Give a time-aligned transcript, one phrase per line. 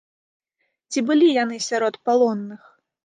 [0.93, 2.61] Ці былі яны сярод палонных?